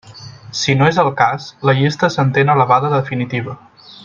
Si 0.59 0.73
no 0.79 0.87
és 0.93 0.97
el 1.03 1.11
cas, 1.19 1.45
la 1.71 1.77
llista 1.81 2.11
s'entén 2.15 2.53
elevada 2.57 2.91
a 2.91 2.95
definitiva. 2.99 3.59